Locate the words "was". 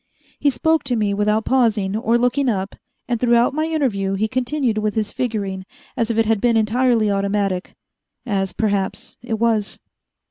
9.37-9.79